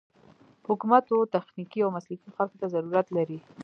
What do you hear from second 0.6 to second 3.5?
حکومت و تخنيکي او مسلکي خلکو ته ضرورت لري.